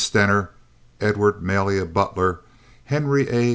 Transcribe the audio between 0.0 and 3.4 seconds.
Stener, Edward Malia Butler, Henry